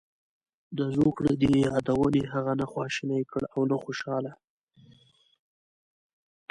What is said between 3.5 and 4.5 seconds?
او نه خوشاله.